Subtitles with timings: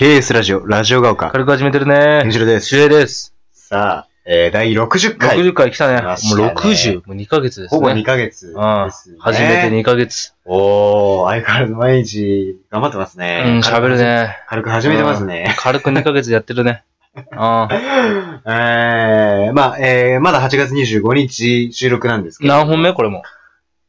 [0.00, 1.30] KS ラジオ、ラジオが丘。
[1.30, 2.22] 軽く始めてるね。
[2.24, 3.34] 西野です主演です。
[3.52, 5.36] さあ、えー、第60回。
[5.36, 6.00] 60回来たね。
[6.00, 7.78] 来ましたねもう60、もう2ヶ月ですね。
[7.78, 8.52] ほぼ2ヶ月です、ね。
[8.54, 9.18] うん。
[9.18, 10.32] 初めて2ヶ月。
[10.46, 13.58] おー、相変わらず毎日頑張ってますうね。
[13.58, 13.98] ん、喋る。
[13.98, 14.38] ね。
[14.48, 15.54] 軽く始めてますね。
[15.58, 16.82] 軽く2ヶ月やってるね。
[17.14, 17.24] うん。
[17.30, 22.54] えー、まあ、えー、まだ8月25日収録なんですけど。
[22.54, 22.94] 何本目？
[22.94, 23.22] これも。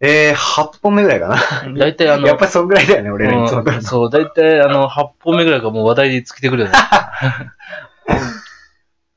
[0.04, 1.38] えー、8本目ぐらいかな。
[1.78, 6.74] だいたいあの、やっぱりそんぐらいだよね、俺らいつもうんそう、だいたいあの、8本目ぐらいがもう話題に尽きてくるよね。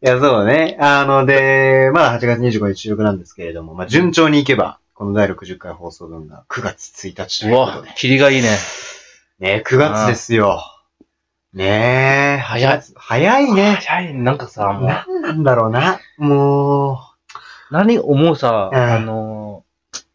[0.05, 0.77] いや、そうね。
[0.79, 8.51] あの、で、まだ8月25日収録なんですけれども、まあ、順調にいけば、この第60回放送分が9月1日といううことわで。、霧がいいね。
[9.39, 10.63] ね9月ですよ。
[11.55, 12.83] ねえ、早い。
[12.95, 13.79] 早いね。
[13.81, 15.99] 早い、なんかさ、もう、なんなんだろうな。
[16.19, 17.01] も
[17.71, 19.64] 何思うさ、うんあの、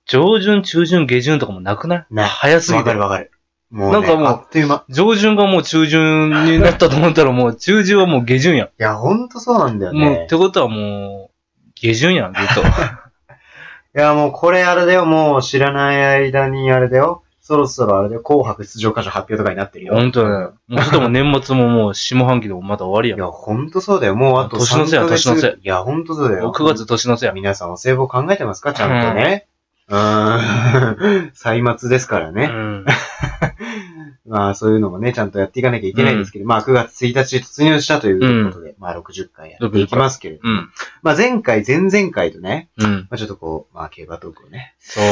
[0.10, 2.06] 上旬、中旬、下旬とかもなくない？
[2.10, 3.00] うな早すう、ぎてわかる。
[3.00, 3.32] わかる。
[3.72, 4.84] もう、ね、なんかもうあっという間。
[4.90, 8.68] 上旬がもう中旬になったと思ったらもう中旬はもう下旬やん。
[8.68, 10.36] いや、ほんとそうなんだよもう、っねて。
[10.36, 12.62] ことはもう、下旬やん、ずっと。
[13.98, 17.24] いや、もうこれあれだよ、もう知らない間にあれだよ。
[17.42, 19.96] そろそろあれだよ、紅白出場歌手発表とかになってるよ。
[19.96, 20.48] ほんとだね。
[20.68, 23.20] もうそしたらもう年末ももう下半期でもまた終わりやん。
[23.20, 24.16] いや、ほんとそうだよ。
[24.16, 26.52] もうあと年の瀬や3年の瀬いや、ほんとそうだよ。
[26.56, 27.32] 9月年の瀬や。
[27.34, 28.74] 皆さんお歳暮考えてますか？
[28.74, 29.48] ちゃんとね。
[29.90, 31.32] うーん。
[31.34, 32.48] 歳末ですからうね。
[32.48, 32.86] ん。
[34.26, 40.54] まあそういうのもね、ちゃんとやっていかなきゃいけないんですけど、まあ9月1日突入したということで、まあ60回やっていきますけれども。
[40.54, 40.70] うん。
[41.02, 43.08] まあ前回、前々回とね、うん。
[43.10, 45.08] まあちょっとこう、まあ競馬トークをね、そう、あ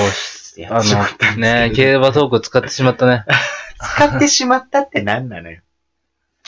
[0.61, 3.25] やってしまったんね競馬トーク使ってしまったね。
[3.79, 5.61] 使ってしまったって何なのよ。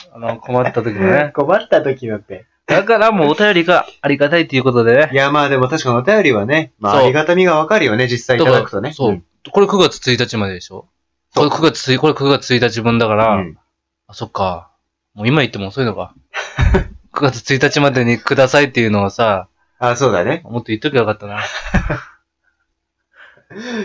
[0.12, 1.30] あの、困った時のね。
[1.34, 2.46] 困った時のって。
[2.70, 5.10] だからもうお便りがありがたいということでね。
[5.12, 8.92] いやまあでも確かにお便りはね、まあそうありがたみがわかるよね、実際いただくとね。
[8.92, 9.12] そう。
[9.12, 10.86] んこれ9月1日まででしょ？
[11.34, 13.58] これ9月1これ9月1日分だから、うん
[14.06, 14.70] あ、そっか。
[15.14, 16.14] もう今言っても遅いのか。
[17.14, 19.48] 9月1日までにくださいっていうのをさ、
[19.78, 20.42] あ、そうだね。
[20.44, 21.40] もっと言っときゃよかったな。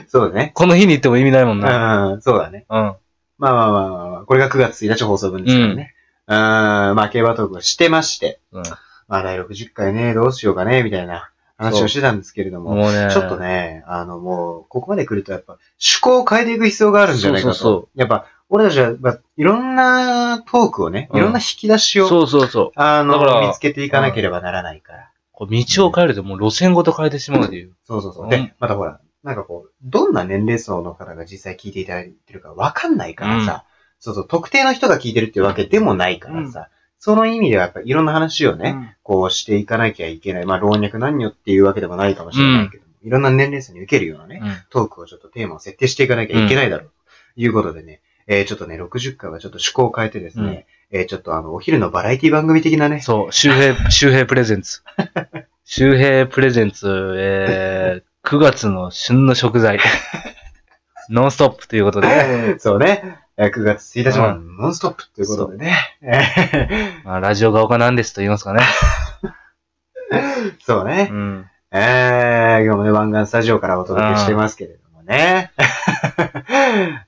[0.08, 0.52] そうだね。
[0.54, 2.08] この日に言っても意味ないもんな。
[2.10, 2.66] うん、そうだね。
[2.70, 2.78] うん。
[2.78, 2.98] まあ
[3.40, 5.95] まあまあまあまあ、これが9月1日放送分ですからね。
[6.28, 8.64] うん、まあ競馬トークをしてまして、うん。
[9.08, 13.10] まあ第60回ね、どうしようかね、みたいな話をしてたんですけれども、もうね。
[13.12, 13.38] ちょっと。
[13.38, 17.54] ね、あのもう、ここまで来るとやっぱ、趣向を変えていく必要があるんじゃないかと。
[17.54, 22.72] そうそうそやっぱ、俺たちは、まあ、いろんなトークをね、うんいろんな引き出しを、そうそうそう。
[22.76, 25.12] あの見つけていかなければならないから。
[25.32, 27.74] こう道を変えるともう路線ごと変えてしまうという。
[27.84, 28.24] そうそうそう。
[28.24, 33.66] うんで、またほら、なんかこう、どんな年齢層の方が実際聞いていただいてるかわかんないからさ、
[34.06, 38.98] そうそう、特定の人が聞いてるっていうわけでもないからさ、その意味ではやっぱいろんな話をね、ね。
[39.02, 40.46] こうしていかなきゃいけない。
[40.46, 44.58] まあ、老若男女っていうわけでもないかもしれないけども、いろんな年齢層に受けるようなね、うん。
[44.70, 46.92] トークをちょっとテーマを設定していかなきゃいけないだろう。
[47.36, 54.84] ということでね、えー、ちょっとね、60回はちょっと趣向を変えてですね、えー、ちょっとあの、お昼のバラエティ番組的なね、そう、周平、 周平プレゼンツ。
[55.66, 59.80] 周平プレゼンツ、えー、9月の旬の食材。
[61.10, 68.62] ノンストップということで、そうね、えー9月1日うのノンストップということでね、えまあ、ラジオが丘なんですと言いますかね。
[70.12, 71.46] ー そうねう、ん。
[71.72, 75.52] えー、今日もね、湾岸スタジオからお届けしてますけれどもね。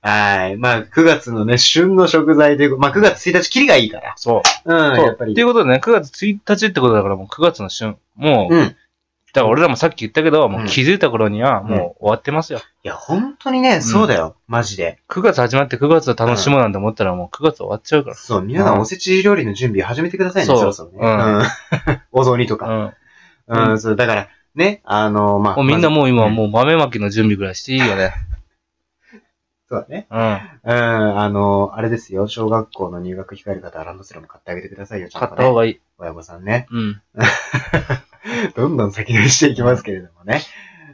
[0.01, 0.57] はい。
[0.57, 4.13] まあ、9月のね、旬の食材という、まあ、9月1日、キリがいいから。
[4.17, 4.73] そう。
[4.73, 5.31] うん、やっぱり。
[5.31, 7.97] っていうことでね、9月1日ってことだからもう9月の旬。
[8.17, 8.75] もう、うん。
[9.37, 12.59] だから俺らもさっき言ったけど、もう気づいた頃にはもう終わってますよ。
[12.83, 14.35] いや、本当にね、そうだよ。
[14.47, 14.99] マジで。
[15.09, 18.15] 9月始まって9月を楽しもうなんて思ったらもう9月終わっちゃうから。
[18.15, 20.97] そう、皆さうんんおせち料理の準備始めてくださいね、そうそろそろね。
[21.01, 21.43] うんうん。
[22.11, 22.95] お雑煮とか。
[23.47, 23.69] うん。
[23.69, 25.63] うん、そう、だから、ね、あの、まあ。
[25.63, 26.27] みんなもう今。
[26.29, 28.13] もう豆まきの準備ぐらいしていいよね。
[29.69, 30.07] そうだね。
[30.09, 30.19] うん。
[30.19, 32.27] うん、あの、あれですよ。
[32.27, 35.41] 小学校の入学控える方はランドセルも買ってあげてくださいよ、ちゃん買とね。
[35.41, 35.79] った方がいい。
[35.97, 36.67] 親御さんね。
[36.71, 37.01] うん。
[38.55, 40.41] どんどん先取りしていきますけれどもね。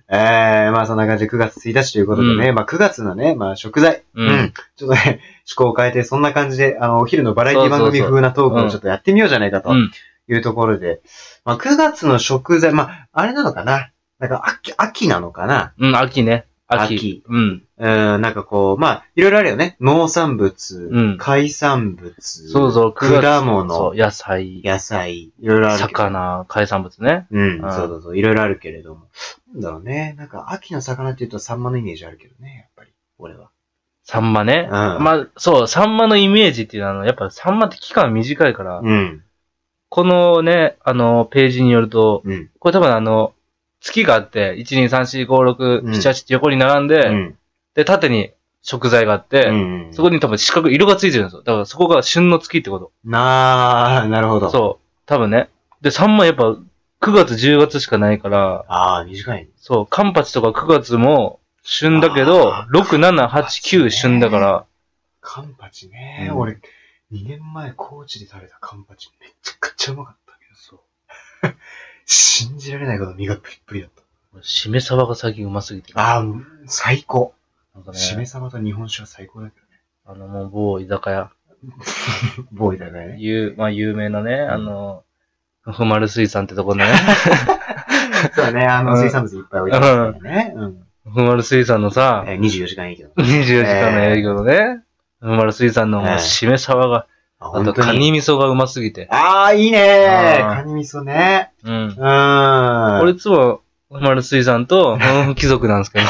[0.10, 9.92] えー、まあそんな感じで9月1日ということでね、まあ9月のね、まあ食材、ううんん、ちょっとね、趣向を変えて、そんな感じで、あの、お昼のバラエティ番組風なトークをちょっとやってみようじゃないかとうん。
[10.30, 11.02] いうところで、
[11.46, 13.90] まあ9月の食材、まあ、あれなのかな
[14.20, 16.46] なんか秋、秋なのかなうん、秋ね。
[16.68, 16.96] 秋。
[16.96, 17.64] 秋うん。
[17.84, 19.76] うん、なんかこう、まあ、いろいろあるよね。
[19.82, 25.80] 農産物、うん海産物、そうそう、9月果そ物う、、野菜、野菜、いろいろある。
[25.80, 27.28] 魚、海産物ね。
[27.30, 29.10] うん、うんそうそうそう、いろいろあるけれども。
[29.54, 30.16] なんだろうね。
[30.18, 32.92] なんか、秋の魚って言うとサンマのイメージあるけどね、やっぱり。
[33.18, 33.50] 俺は。
[34.06, 34.68] サンマね。
[34.70, 39.24] うんまあ、そう、サンマのイメージっていうのは、やっぱサンマって期間短いから、うん。
[39.90, 42.50] このね、あの、ページによると、うん。
[42.60, 43.34] これ多分あの、
[43.84, 47.38] 月があって、1、2、3、4、5、6、うん7、8って横に並んで、うん。
[47.76, 48.32] で、縦に
[48.62, 51.44] 食材があって、うんそこに多分四角い色がついてるんですよ。
[51.44, 52.92] だからそこが旬の月ってこと。
[53.04, 54.50] なあ、なるほど。
[54.50, 54.86] そう。
[55.06, 55.50] 多分ね。
[55.82, 56.44] で、サンマやっぱ
[57.02, 59.50] 9月、10月しかないから、ああ、短い。
[59.58, 64.66] そう、カンパチとか9月も旬だけどあ、ー6、7、8、9旬だから、
[65.20, 66.28] カンパチね。
[66.32, 66.54] うん俺、
[67.12, 70.80] 2年前高知で食べたカンパチめちゃくちゃうまかったけど、そう。
[72.06, 74.04] 信じられないほど身がプリップリだった。
[74.42, 75.94] しめ鯖が最近うますぎて。
[75.96, 76.24] ああ、
[76.66, 77.34] 最高。
[77.76, 79.82] なんかね、しめ鯖と日本酒は最高だけどね。
[80.06, 81.32] あの、もう某居酒屋、
[82.52, 83.16] ボーイだね。
[83.20, 85.04] 有、まあ有名なね、あの、
[85.64, 86.86] ふまる水産ってとこね、
[88.36, 90.54] そうだね、あの、うん水産物いっぱい置いてますからね。
[90.56, 90.78] うん。
[91.14, 93.08] ふまる水産のさ、えー24時間営業。
[93.18, 94.82] 24時間の営業のね、
[95.20, 97.08] ふまる水産のもうしめ鯖が、
[97.40, 97.92] あ、あとカ。
[97.94, 99.08] ニ味噌がうますぎて。
[99.10, 101.52] ああ、いいねあーカニ味噌ね。
[101.64, 101.96] うんう。
[101.98, 103.02] ーん。
[103.02, 103.62] 俺いつも、
[103.92, 104.98] ふまる水産と、う
[105.32, 106.06] ん貴族なんですけど、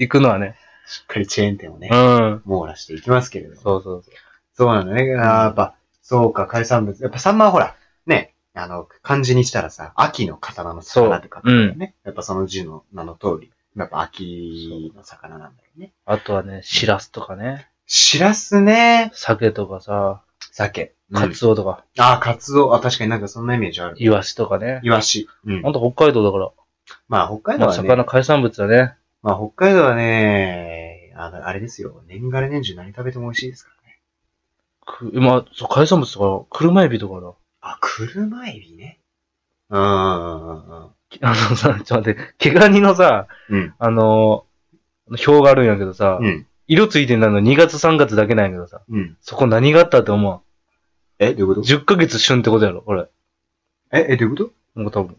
[0.00, 0.56] 行くのはね。
[0.86, 2.42] しっかりチェーン店をねう、ん。
[2.46, 3.60] 網羅していきますけれども。
[3.60, 4.14] そうそうそう。
[4.54, 5.02] そうなのね。
[5.14, 7.00] あーやっぱ、そうか、海産物。
[7.02, 7.76] やっぱサンマはほら、
[8.06, 11.94] ね、あの、漢字にしたらさ、秋の刀の魚って書くからね。
[12.04, 15.92] やっぱその字の名の通り、やっぱ秋の魚なんだよね。
[16.06, 19.10] あとはね、しらすとかね、しらすね。
[19.14, 20.94] 鮭とかさ、鮭。
[21.12, 22.74] カツオとか、ああ、カツオ。
[22.74, 23.96] あ、確かになんかそんなイメージある。
[23.98, 24.80] イワシとかね。
[24.84, 25.28] イワシ。
[25.44, 25.72] うんほん。
[25.72, 26.50] と北海道だから、
[27.08, 28.94] まあ、北海道まあはね、魚海産物だね。
[29.22, 32.02] まあ、北海道はね、あのあれですよ。
[32.06, 33.98] 年がら年中何食べても美味しいですからね。
[35.12, 37.32] くまあ、そう、海産物とか、車エビとかだ。
[37.60, 38.98] あ、車エビね。
[39.68, 40.90] うんうんうんうん。
[41.22, 43.74] あのさ、ちょっと待って、毛ガニのさ、うん。
[43.78, 46.46] あのー、表があるんやけどさ、うん。
[46.66, 49.16] 色ついてんの2月3月だけなんやけどさ、うん。
[49.20, 50.40] そこ何があったって思う
[51.18, 53.06] え、どういうこと？10ヶ月旬ってことやろ、これ。
[53.92, 54.80] え、え、どういうこと？
[54.80, 55.16] もう多分。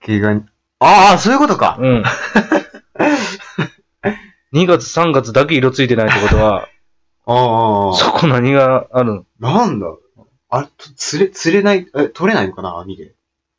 [0.00, 0.44] 毛ガニ。
[0.78, 1.76] ああ、そういうことか。
[1.80, 2.02] うん。
[4.52, 6.68] 2月3月だけ色ついてないってことは、
[7.26, 9.50] ああ、そこ何があるの？
[9.56, 9.86] なんだ
[10.50, 13.12] あれ、と釣れ、釣れない、え、取れないのかな網で？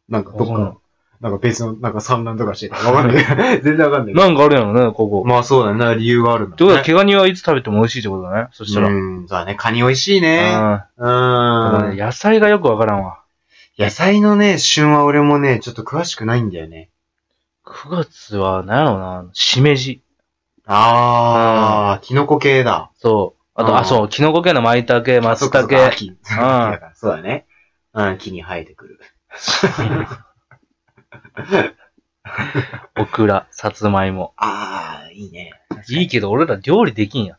[0.10, 0.78] なんか、どっかの、
[1.22, 2.70] なんか別の、なんか産卵とかして。
[2.70, 3.26] わかんない。
[3.62, 4.16] 全然わかんない。
[4.16, 5.24] なんかあるやろね、ここ。
[5.24, 5.96] まあそうだね。
[6.00, 6.56] 理由があるんだ、ね。
[6.56, 8.48] ってことは、毛ガニはいつ食べても美味しいってことだね。
[8.52, 8.88] そしたら。
[8.88, 9.54] うん、そうだね。
[9.56, 10.52] カニ美味しいね。
[10.98, 11.06] う。
[11.06, 13.20] うん野菜がよくわからんわ。
[13.78, 16.89] 野菜のね、旬は俺もね、ちょっと詳しくないんだよね。
[17.70, 20.02] 9月は、なんやろな、しめじ。
[20.66, 22.90] あー、キノコ系だ。
[22.96, 23.42] そう。
[23.54, 25.88] あと、うんあ、そう、キノコ系の舞茸、松そっかそっか茸。
[25.88, 26.18] 秋。
[26.24, 27.46] 秋だからそうだね。
[27.94, 29.00] うん、木に生えてくる。
[32.98, 34.34] オクラ、さつまいも。
[34.38, 35.52] あー、いいね。
[35.90, 37.38] いいけど、俺ら料理できんや。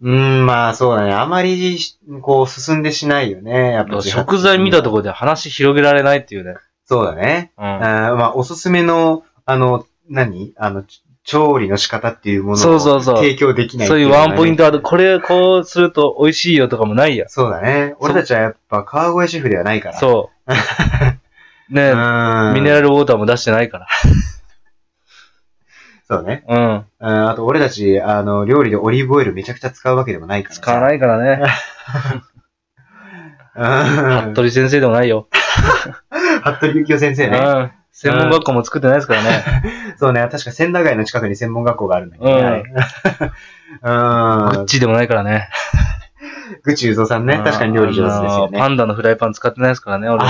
[0.00, 1.12] うーん、まあそうだね。
[1.12, 3.72] あまりし、こう、進んでしないよね。
[3.72, 4.98] やっぱ食材見たところ。
[4.98, 6.54] ろで話広げられないっていうね。
[6.84, 7.52] そうだね。
[7.58, 7.64] うん。
[7.64, 10.52] まあ、おすすめの、あの、何？
[10.58, 14.62] あの、ち調理の仕方っていうものをそうそうそう提供できないそういうワンポイント。
[14.62, 14.80] トある。
[14.80, 17.28] これ、こうすると美味しいよとかもないや。
[17.28, 17.94] そうだね。
[17.98, 19.98] 俺たちはやっぱ川越シェフではないから。
[19.98, 20.52] そう。
[21.74, 22.54] ねうん。
[22.54, 23.86] ミネラルウォーターも出してないから。
[26.08, 26.44] そうね。
[26.48, 26.84] うん。
[27.00, 30.54] うんあと、俺たち、あの、料理でオリーブオイルめちゃくちゃ使うわけでもないから。
[30.54, 31.42] 使わないからね。
[33.56, 34.32] うん。
[34.32, 35.28] 服部先生でもないよ。
[36.42, 37.38] 服部幸雄先生ね。
[37.38, 37.70] うん。
[38.00, 39.44] 専門学校も作ってないですからね。
[39.98, 40.20] そうね。
[40.30, 42.62] 確か千駄ヶ谷の近くに専門学校があるんだけどね。
[43.82, 44.48] うん。
[44.50, 45.48] グッチでもないからね。
[46.62, 47.38] ぐちゆぞうさんね。
[47.44, 48.58] 確かに料理上手ですよね。
[48.60, 50.24] パンダのフライパン使ってないですからね、俺。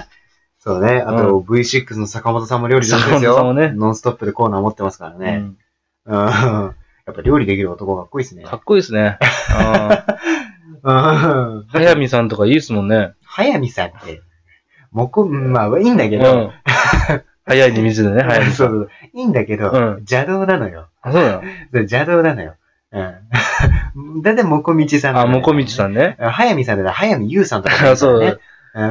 [0.58, 1.04] そうね。
[1.06, 3.34] あと、V6 の坂本さんも料理上手ですよ。
[3.34, 5.44] 坂本さんもねノンストップでコーナー持ってますからね。
[6.06, 6.30] うんうん。
[6.30, 6.74] や
[7.10, 8.44] っぱ料理できる男かっこいいですね。
[8.44, 9.18] かっこいいですね。
[10.84, 11.66] うん うん。
[11.68, 13.12] 早見さんとかいいですもんね。
[13.24, 14.22] 早見さんって、
[14.92, 16.52] もこ、まあ、いいんだけうど、ん。
[17.44, 18.52] 早いに水でね、早いに。
[18.52, 18.90] そうそう。
[19.12, 20.88] いいんだけど、うん邪道なのよ。
[21.02, 22.54] あ、そう 邪道なのよ。
[22.92, 24.22] うん。
[24.22, 25.76] だって、もこみちさん、あ、もこみちん。
[25.76, 26.16] さんね。
[26.20, 28.20] 早見さんだったら、早見優さんとか、あ、そう。
[28.20, 28.38] うん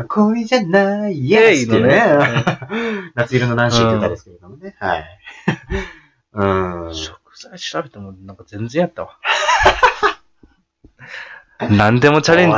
[0.09, 2.03] 恋じゃない、イエイのねね。
[3.15, 4.75] 夏色のナンシーって歌ですけれどもね。
[4.79, 5.05] はい。
[6.33, 6.93] うん。
[6.93, 9.17] 食材調べてもなんか全然やったわ。
[11.71, 12.49] 何でもチャレン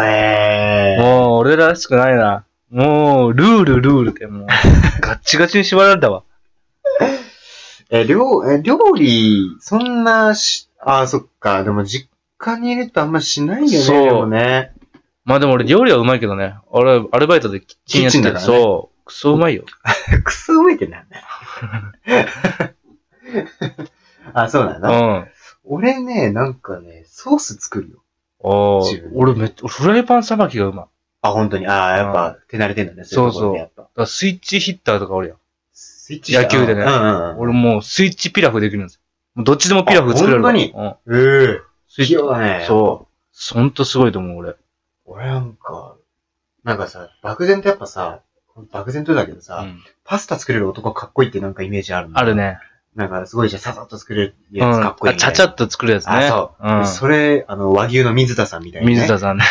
[0.97, 1.01] ジ。
[1.01, 2.45] もう、俺らしくないな。
[2.73, 4.47] もう、ルール、ルールって、もう、
[4.99, 6.23] ガッチガチに縛られたわ。
[7.91, 11.63] え、料、え、料理、そんなし、あ、そっか。
[11.63, 13.77] でも、実家にいるとあんましないよね。
[13.77, 14.73] そうでもね。
[15.23, 16.55] まあでも俺料理はうまいけどね。
[16.67, 19.05] 俺、アルバイトでキッチンやってて、キッチンだからねそう。
[19.05, 19.65] クソうまいよ。
[20.25, 21.23] クソうまいってなんだよ
[24.33, 24.89] あ、そうなんうだ。
[24.89, 25.27] ん。
[25.63, 28.03] 俺ね、なんかね、ソース作るよ。
[28.43, 30.85] ああ自分、で俺めっちゃ、フライパンさばきがうまい。
[31.23, 31.67] あ、本当に。
[31.67, 33.05] あやっぱ、手慣れてんだね。
[33.05, 33.83] そういところでやっぱ。
[33.83, 35.37] だからスイッチヒッターとかおるやん。
[35.71, 37.39] スイッチ野球でねうんうんうん。
[37.39, 38.99] 俺もうスイッチピラフできるんです
[39.33, 40.49] もうどっちでもピラフ作れるわ。
[40.49, 41.17] あ本うん。
[41.17, 42.65] ええスイ器用だね。
[42.67, 43.53] そう。
[43.53, 44.55] ほんとすごいと思う、俺。
[45.05, 45.95] 俺なんか、
[46.63, 48.21] なんかさ、漠然とやっぱさ、
[48.71, 52.35] 漠然とだけどさ、うんパスタ作れる男かっこいいってなんかイメージあるのある。
[52.35, 52.57] ね。
[52.95, 54.57] なんかすごいじゃん、ささっと作れるうん。
[54.57, 55.35] やつかっこいいあみたいな。
[55.35, 56.11] ちゃちゃっと作るやつね。
[56.13, 56.67] あ、そう。
[56.67, 56.87] うん。
[56.87, 58.93] それ、あの、和牛の水田さんみたいな、ね。
[58.95, 59.43] 水田さんね。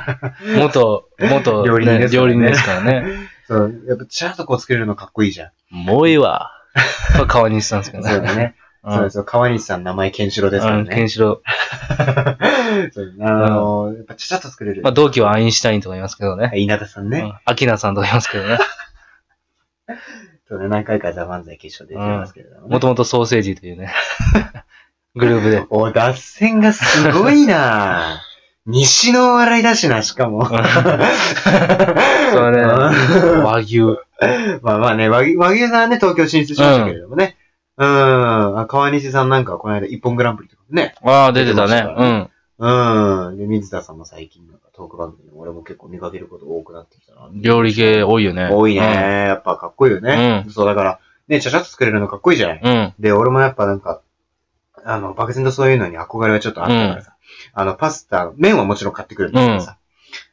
[0.56, 3.04] 元、元、料理人ですからね料理人ですからね。
[3.46, 3.82] そう。
[3.86, 5.50] やっぱちゃんとこう作れるのかっこいいじゃん。
[5.70, 6.52] もういいわ。
[7.28, 8.10] 川西さんですけどね。
[8.10, 8.54] そうだね。
[8.82, 8.94] うん。
[8.94, 9.24] そうですよ。
[9.24, 10.94] 川西さん名前ケンシロウですからうん、ね。
[10.94, 11.42] ケンシロ
[12.92, 14.80] そうあのやっぱちゃちゃっと作れる。
[14.80, 14.84] ウ。
[14.84, 16.50] まあ、同期はアインシュタインとか言いますけどね。
[16.54, 17.20] 稲田さんね。
[17.20, 17.34] うん。
[17.44, 18.58] アキナさんとか言いますけどね。
[20.48, 22.68] そうね、何回かザ・漫才決勝出てますけれども、ね。
[22.68, 23.92] もともとソーセージというね。
[25.16, 25.64] グループで。
[25.70, 28.22] お、脱線がすごいな
[28.66, 30.44] 西の笑いだしな、しかも。
[30.46, 30.62] そうね。
[33.42, 33.80] 和牛。
[34.62, 37.36] まあまあね、和牛和牛さんはね、東京進出しましたけれどもね。
[37.78, 38.58] うん。
[38.58, 40.94] あ川西さんなんかはこの間一本グランプリとかね。
[41.02, 42.30] ああ、出てた出てましたね。
[42.58, 43.38] うん。
[43.38, 47.26] で、水田さんも最近なんかトーク番組で俺も結構見かけること多くなってきたな。
[47.26, 47.42] うん。
[47.42, 48.48] 料理系多いよね。
[48.50, 48.80] 多いね。
[48.80, 50.44] やっぱかっこいいよね。
[50.46, 52.60] うそう、だから、ね、ちゃちゃっと作れるのかっこいいじゃない。
[52.62, 52.70] うん。
[52.70, 52.94] うん。
[52.98, 54.00] で、俺もやっぱなんか、
[54.84, 57.16] あの、漠然とそういうのに憧れはちょっとあったからさ。
[57.52, 59.76] あの、パスタ、麺はもちろん買ってくるんだけどさ。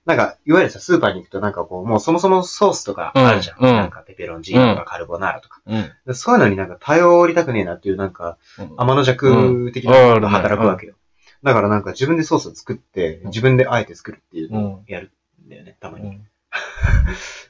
[0.05, 3.57] なんか、いわゆるさ、スーパーに行くとなんかこう、もうそもそもソースとかあるじゃん。
[3.59, 5.61] うんうんなんかペペロンチーノとかカルボナーラとか。
[5.65, 5.91] うん。
[6.05, 10.95] でそういうのになんか頼りたくねえなっていうなんか、うん天の弱的なものが働くわけよ。
[11.43, 15.11] だからなんか自分でソースを作って、自分であえて作るっていうのをやる
[15.45, 16.07] んだよね、たまに。
[16.07, 16.27] う ん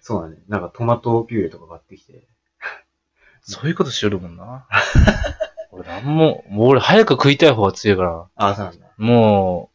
[0.02, 0.38] そうだね。
[0.48, 2.28] なんかトマトピューレとか買ってきて。
[3.42, 4.66] そういうことしよるもんな。
[5.72, 8.28] 俺なんも、もう俺早く食いたい方が強いから。
[8.36, 8.88] ああ、そうなんだ。
[8.98, 9.70] も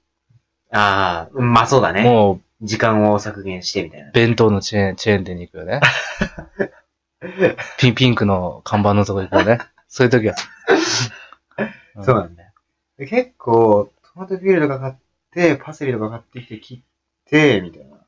[0.70, 2.02] ああ、うんまあそうだう、ね。
[2.02, 4.10] もう、時間を削減してみたいな。
[4.12, 5.80] 弁当のチェーン、チェーン店に行くよね。
[7.78, 9.58] ピン、ピンクの看板のとこ行くよね。
[9.88, 10.34] そういう時は。
[11.96, 12.52] うんそうなんだよ。
[12.96, 14.94] で結構、トマトピューレとか買っ
[15.32, 16.80] て、パセリとか買ってきて切っ
[17.30, 17.98] て、みたいな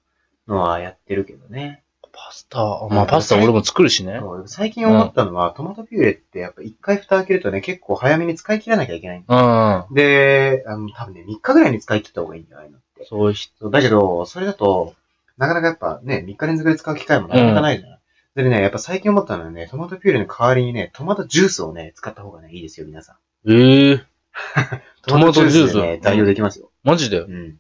[0.49, 1.85] のはやってるけどね。
[2.13, 2.59] パスタ、
[2.91, 4.21] まあパスタ俺も作るしね。
[4.47, 9.95] 最近思ったのは、トマトピューレってやっぱ一回蓋開けるとね、結構早めに使い切らなきゃいけないんだようん。
[9.95, 13.05] で、あの、多分ね、3日ぐらいに使い切った方がいいんだよ、ああいうのって。
[13.05, 13.71] そういう人。
[13.71, 14.97] だけど、それだと、
[15.37, 18.01] なかなかやっぱね、3日連続で使う機会もなかなかないじゃない。
[18.35, 23.13] でね、やっぱ最近思ったのはね、トマトピューレの代わりにね、トマトジュースをね、使った方がね、いいですよ、皆さ
[23.45, 23.53] ん。
[23.53, 24.05] ええ
[25.07, 26.71] トマトジュースでね、代用できますよ。
[26.83, 27.21] マジで？
[27.21, 27.57] うん。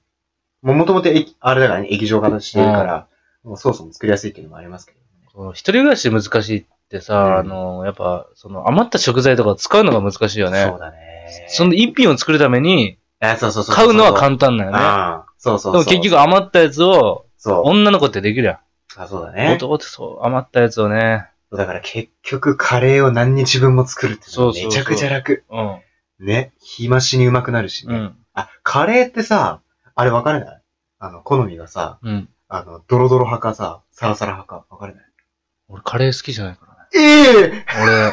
[0.62, 3.06] もう元々液、あれだからね、液状化してるから、
[3.44, 4.92] もうソースも作りやすいっていうのもありますけ
[5.34, 5.50] どね。
[5.52, 10.64] 一人暮らしで難しいってさ、うんあの、やっぱ、その余った食材とか使うのが難しいよね。
[10.64, 11.46] そうだね。
[11.48, 13.74] その一品を作るために、あそうそうそう。
[13.74, 14.76] 買うのは簡単だよね。
[14.78, 15.84] ああ、そうそうそう。
[15.84, 17.62] でも結局余ったやつを、そう。
[17.64, 18.60] 女の子ってできるや
[18.96, 19.34] あ、そうだん。
[19.34, 19.54] ね。
[19.56, 21.26] 男ってそう、余ったやつをね。
[21.52, 25.44] だから結局カレーを何日分も作るっていうのはそうそうそうめちゃくちゃ楽。
[25.50, 25.78] うん。
[26.24, 26.52] ね。
[26.60, 27.94] 暇しにうまくなるしね。
[27.94, 28.16] うん。
[28.34, 29.60] あ、カレーってさ、
[29.94, 30.62] あれ分かれない？
[30.98, 32.28] あの、好みがさ、うん。
[32.48, 35.04] あの、ドロドロ派かさ、サラサラ派か分かれない？
[35.68, 36.80] 俺カレー好きじゃないからね。
[36.94, 38.12] ええ俺、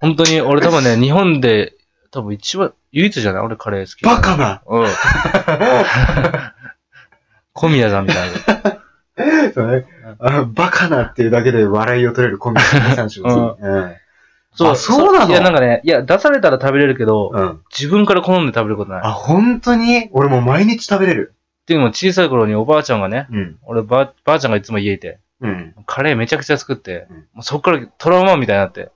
[0.00, 1.74] 本当に、俺多分ね、 日本で、
[2.10, 3.42] 多分一番、唯一じゃない？
[3.42, 4.04] 俺カレー好き。
[4.04, 4.86] バカなうん。
[7.54, 9.52] 小宮さんみたいな。
[9.54, 9.86] そうね。
[10.18, 13.94] あバカなっていうだけで笑いを取れるコンビニ三種を次うん。
[14.60, 15.30] あそうなの？
[15.30, 17.60] いや、なんかね、いや、出されたら食べれるけど、うん。
[17.70, 19.00] 自分から好んで食べることない。
[19.00, 20.08] っあ、本当に？
[20.12, 21.34] 俺もう毎日食べれる。
[21.64, 23.58] ていうのも小さい頃におばあちゃんがね、うん。
[23.62, 25.74] 俺ば、ばあちゃんがいつも家いて、うん。
[25.86, 28.90] カレーめちゃくちゃ作って、うんもうそっからトラウマみたいになって。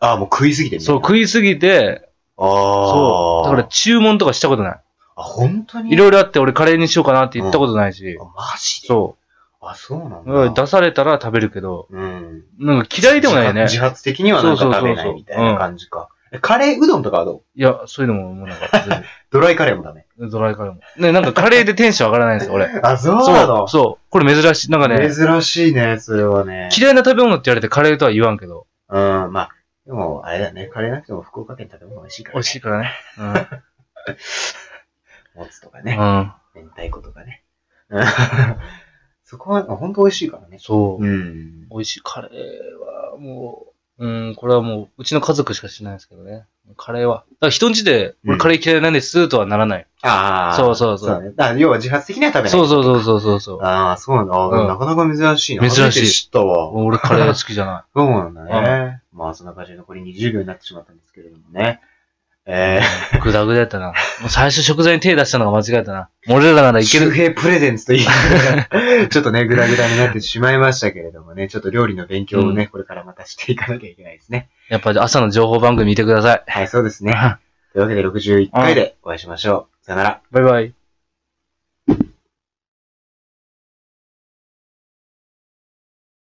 [0.00, 2.46] あ、もう食いすぎてそう、食いすぎて、ああ。
[2.46, 3.48] そう。
[3.48, 4.80] だから注文とかしたことない。
[5.16, 5.92] あ、本当に？
[5.92, 8.88] いろいろあって俺カレーにしようかなって言ったことないし、あマジで？
[8.88, 9.16] そ
[9.62, 10.54] あ、そうなんう。
[10.54, 10.62] だ。
[10.62, 12.44] 出されたら食べるけど、うん。
[12.58, 13.62] なんか嫌いでもないよね。
[13.64, 16.08] 自発的にはなんか食べないみたいな感じか。
[16.32, 17.42] えカレーうどんとかはどう？
[17.58, 20.06] いや、そういうのももうなんか全 ドライカレーもダメ。
[20.16, 20.80] 然、ドライカレーも。
[20.96, 22.66] ね、なんかカレーでテンション上がらないんですよ、俺。
[22.82, 24.10] あ、そうなそう、のそう。
[24.10, 24.70] これ珍しい。
[24.70, 26.68] なんかね、珍しいね、それはね。
[26.76, 29.50] 嫌いな食べ物って言われてカレーとは言わんけど、うん、まあ、
[29.86, 30.66] でも、あれだよね。
[30.68, 32.92] カレーなくても福岡県食べ物美味しいから、美味しいからね。
[35.34, 35.84] もつとかうん。
[35.86, 35.96] ね。
[35.98, 36.32] うん。
[36.54, 37.42] 明太子とかね。
[39.32, 40.58] うんそこは、本当美味しいからね。
[40.58, 41.06] そう。
[41.06, 41.68] ん。
[41.68, 42.00] 美味しい。
[42.02, 43.66] カレーは、も
[43.98, 46.46] う、うん、これはもう、うちの家族しかしないですけどね。
[46.76, 47.18] カレーは。
[47.18, 49.86] だから人んちで、うん俺カレー嫌いなんですとはならない。
[50.02, 50.56] ああ。
[50.56, 51.30] そうそうそうだね。
[51.30, 52.50] だから要は自発的には食べない。
[52.50, 53.62] そうそうそうそうそうそう。
[53.62, 54.34] ああ、そうなんだ。
[54.34, 55.68] あうんなかなか珍しいな。
[55.68, 56.72] 珍しい知ったわ。
[56.72, 59.02] 俺カレー好きじゃな そうなんだね。
[59.12, 61.80] まあ、そんな感じで残り20秒になってしまったんですけれどもね。
[62.52, 62.80] え
[63.16, 63.18] い。
[63.20, 63.88] グダグダやったな。
[63.88, 63.92] も
[64.26, 66.08] う最初食材に手出したのが間違えたな。
[66.28, 67.06] 俺らならー、いける。
[67.06, 74.48] 周平プレゼンツと言いな ちょっとね、グダグダになってしまいましたけれどもね、ちょっと料理の勉強をね、これからまたしていかなきゃいけないですね。
[74.68, 76.42] やっぱり朝の情報番組見てください。
[76.46, 77.12] はい、そうですね。
[77.72, 79.86] というわけで61回でお会いしましょう。
[79.86, 80.20] さよなら。
[80.32, 80.79] バイバイ。